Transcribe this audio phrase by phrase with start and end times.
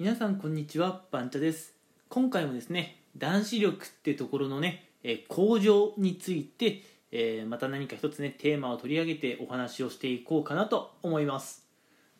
[0.00, 1.74] 皆さんこんにちはバンチャです。
[2.08, 11.66] 今回もですね男子力ってところのね、え向上について、えーまた何か一つねテーマを取り上げてお話をしていこうかなと思います。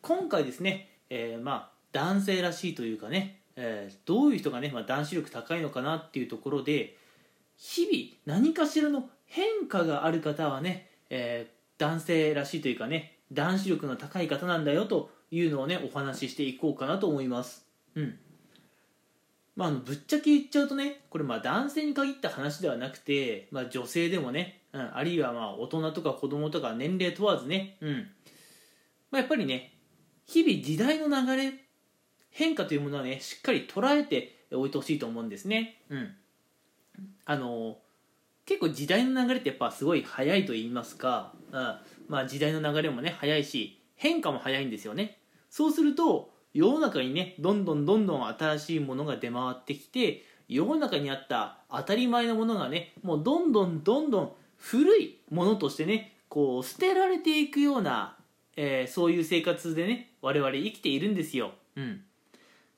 [0.03, 6.97] 今回ですね、えーまあ男性らしいというかね、えーどういう人がね、まあ、男子力高いのかなっていうところで
[7.57, 11.49] 日々何かしらの変化がある方はね、え
[11.79, 17.68] 男性らしいというかね男子力の高い方なんだよというのをねお話ししていこうかなと思います。
[17.99, 18.19] うん。
[19.57, 28.09] まあ、あのぶっちゃけ言っちゃうとねこれまあ男性に限った話ではなくて、まあ、女性でもね、うん、あるいはまあ大人とか子供とか年齢問わずね、うん。
[29.11, 29.75] まあ、やっぱりね
[30.27, 31.53] 日々時代の流れ
[32.31, 36.15] 変化というものはねしっかり捉えておいてほしいと思うんですね、うん、
[37.25, 37.79] あの
[38.47, 41.77] 結構時代の流れってやっぱすごい早いと言いますか、うん。
[42.09, 45.19] まあ、時代の流れもね早いし変化も早いんですよね。
[45.51, 58.17] そうすると世の中にねどんどんどんどん新しいものが出回ってきて世の中にあった当たり前のものがねもうどんどんどんどん古いものとしてねこう捨てられていくような、
[58.57, 62.03] えーそういう生活でね我々生きているんですよ、うん、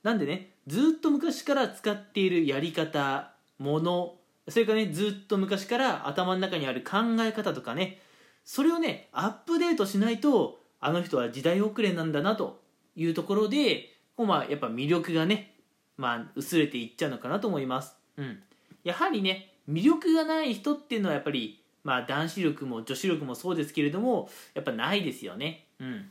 [0.02, 4.14] なんでねずっと昔から使っているやり方もの
[4.48, 8.00] それからねずっと昔から頭の中にある考え方とかね
[8.44, 12.60] それをねアップデートしないとあの人は時代遅れなんだなと
[13.00, 15.54] いうところでこうまあやっぱ魅力がね、
[15.96, 18.38] まあ、薄れていっちゃうのかなと思います、うん、
[18.84, 26.04] やはりね魅力がない人っていうのはやっぱり、まあ、男子力も女子力もそうですけれどもやっぱないですよね、うん、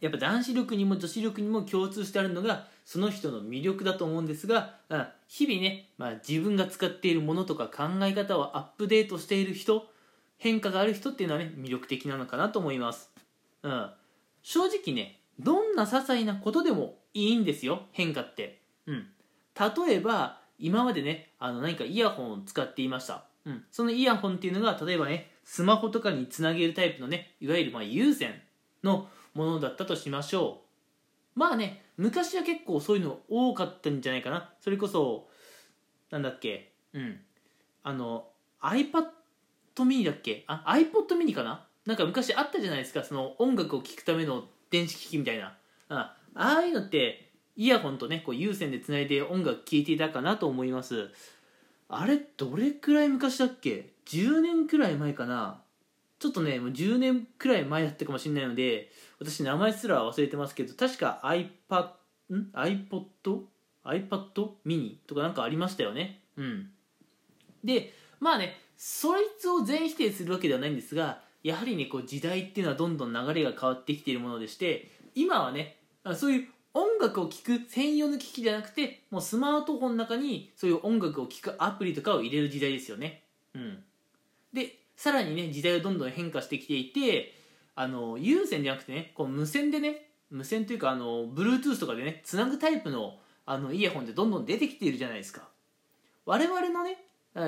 [0.00, 9.86] やっぱ男子力にも女子力にも共通してあるのがその人の魅力だと思うんですが、うん、日々ね、まあ、自分が使っているものとか考え方をアップデートしている人
[10.38, 13.10] 変化がある人っていうのはね魅力的なのかなと思います、
[13.64, 13.90] うん、
[14.42, 19.06] 正直ねどんな些細なことでもいいんですよ変化って、うん、
[19.86, 28.40] 例えば今までねあの何かイヤホンを使っていました、うん、そのイヤホンっていうのが例えばねスマホとかにつなげるタイプのねいわゆるまあ有線
[28.82, 30.62] のものだったとしましょ
[31.36, 31.38] う。
[31.38, 34.52] まあね昔は結構そういうの多かったんじゃないかな。
[34.60, 35.28] それこそ
[36.10, 37.20] なんだっけうん。
[37.82, 38.28] あの
[38.62, 39.06] iPad
[39.76, 40.44] mini だっけ？
[40.46, 41.66] あ iPod mini かな？
[41.84, 43.04] なんか昔あったじゃないですか。
[43.04, 45.56] その音楽を聴くための電子機器みたいな。
[45.88, 51.10] あああいうのってイヤホンとねこう有線でつないで音楽聴いていたかなと思います。
[51.88, 55.62] あれどれくらい昔だっけ？10年くらい前かな。
[56.18, 58.90] ちょっとねもう10年くらい前だったかもしれないので
[59.20, 61.88] 私名前すら忘れてますけど確か iPad
[62.34, 63.42] ん？iPod
[63.84, 66.20] iPad mini とかなんかありましたよね。
[66.36, 66.70] うん。
[67.62, 75.76] でまあねそいつを全否定するわけではないんですがやはりねこう時代っていうのはどんどん流れが変わってきているものでして今はね
[76.16, 83.22] そういう音楽を聴く専用の機器じゃなくてもうスマートフォンの中にそういう音楽を聴くアプリとかを入れる時代ですよね。
[83.54, 83.78] うん。
[84.52, 87.32] でさらにね時代はどんどん変化してきていて
[87.76, 95.42] あの有線じゃなくてねこう無線でね無線というかあの Bluetooth とかでねつなぐタイプのあのイヤホンってどんどん出てきているじゃないですか。
[96.24, 96.98] 我々のね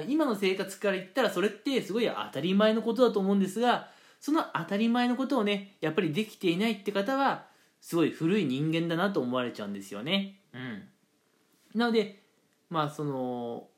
[0.07, 3.89] 今の生活から言ったらそれってすごい当たり前のことだと思うんですが
[4.21, 7.47] その当たり前のことをねやっぱりできていないって方は
[7.81, 10.41] すごい古い人間だなと思われちゃうんですよね。
[10.53, 10.83] うん。
[11.75, 12.23] なので
[12.71, 13.69] まあその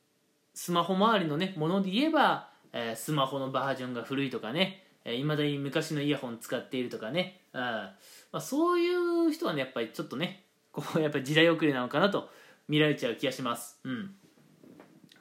[0.54, 7.94] スマホ周りのねもので言えば、えースマホのバージョンが古いとかねいまだに昔のイヤホン使っているとかね、うんま
[8.32, 12.28] あ、そういう人はねやっぱりちょっとねこうやっぱり時代遅れなのかなと
[12.68, 14.14] 見られちゃう気がします、うん、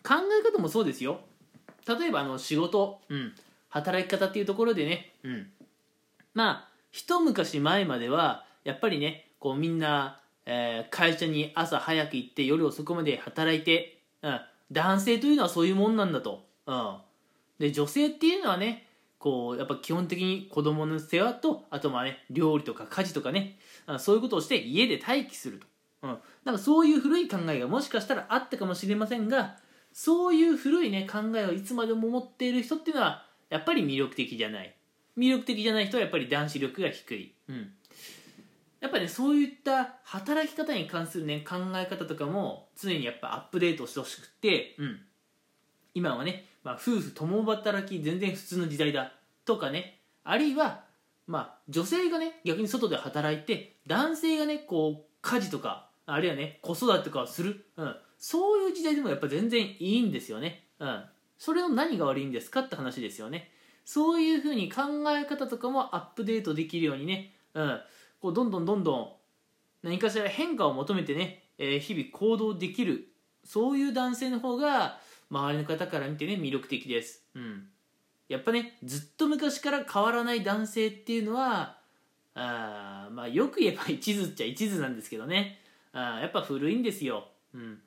[0.04, 1.22] 考え方もそうですよ。
[1.88, 3.34] 例えばあの仕事、うん、
[3.70, 5.48] 働き方っていうところでね、うん、
[6.34, 16.98] まあ一昔前まではやっぱりねこうみんな、えー会社に朝早く行って夜遅くまで働いて、うん、男性というのはそういうもんなんだと、うん、
[17.60, 18.86] で女性っていうのはね
[19.18, 23.58] こうやっぱ基本的に子供の世話とあとまあね料理とか家事とかね。
[23.86, 25.68] あそういうことをして家で待機すると、
[26.04, 29.58] うん、なんかそういう古い考えがもしかしたらあったかもしれませんが
[30.00, 34.74] そういう古いね考えをいつまでも持っている人っていうのはやっぱり魅力的じゃない。
[35.18, 37.72] 魅力的じゃない人はやっぱり男子力が低い、うん、
[38.80, 45.02] やっぱりねそういった働き方に関するね考え方とかも常にやっぱアップデートしてほしくて、うん、
[45.94, 49.12] 今はね、まあ、夫婦共働き全然普通の時代だ。
[49.44, 50.00] とかね。
[50.24, 50.86] あるいは、
[51.28, 61.04] まあ、女性がね逆に外で働いて男性がねこう家事とかあるいはね子育てとかをする、うん、そういう時代でもやっぱ全然いいんですよね、うん、
[61.38, 63.50] それの何が悪いんですかって話ですよね。
[63.86, 67.80] そういうふうに考え方とかもアップデートできるようにね、うん、
[68.22, 69.10] こうどんどんどんどん
[69.82, 73.08] 何かしら変化を求めてね、えー日々行動できる。
[73.44, 75.00] そういう男性の方が
[75.32, 77.68] 周りの方から見てね魅力的です、うん、
[78.28, 81.78] やっぱねずっと昔から変わらない男性っていうのは
[82.36, 85.60] あーまあよく言えば一途っちゃ一途なんですけどね。
[85.94, 87.80] あーやっぱ古いんですよ、うん、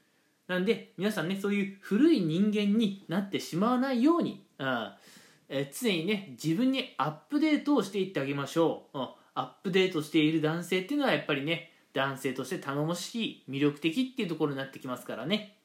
[0.52, 5.02] なんで皆さんねそういう古い人間になってしまわないようにあー
[5.48, 15.56] え常にね自分にアップデートをしていってあげましょう、うんアップデートしている男性っていうのはやっぱりね男性として頼もしい魅力的っていうところになってきますからね。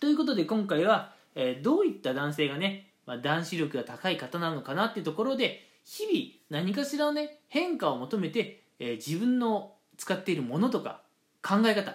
[0.00, 11.02] ということで今回は、えーどういった男性がね、まあ、男子力が高い方なのかなっていうところで日々何かしらのね変化を求めて、えー自分の使っているものとか
[11.42, 11.94] 考え方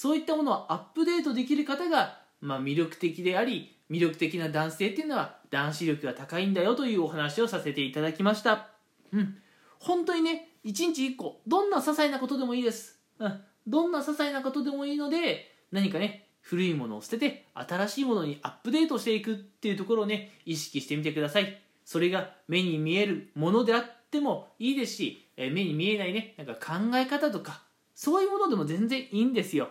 [0.00, 8.68] そういったものをアップデートできる方が、まあ、魅力的であり魅力的な男性っていうのは男子力が高いんだよというお話をさせていただきました。
[9.12, 9.36] うん。
[9.78, 21.60] 本当にね一日一個どんな些細なことでもいいです、うん、どんな些細なことでもいいので何かね古いものを捨てて新しいものにアップデートしていくっていうところをね意識してみてください。
[21.84, 27.64] それが目に見えるものであってもいいですし、え目に見えないねなんか考え方とか
[27.94, 29.68] そういうものでも全然いいんですよ、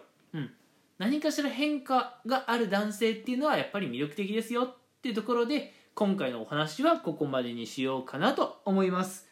[1.00, 9.28] 何かしら変化がある男性っていうのはやっぱり魅力的ですよっていうところで今回のお話はここまでにしようかなと思います。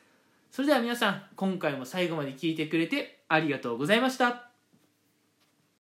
[0.50, 4.47] それでは皆さん今回も最後まで聞いてくれてありがとうございました。